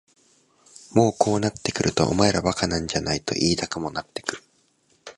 [0.95, 4.43] もうこうなってくるとお前ら馬鹿なんじゃないと言いたくもなってくる。